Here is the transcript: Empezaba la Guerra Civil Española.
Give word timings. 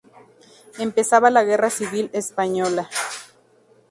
Empezaba 0.79 1.29
la 1.29 1.43
Guerra 1.43 1.69
Civil 1.69 2.09
Española. 2.13 2.89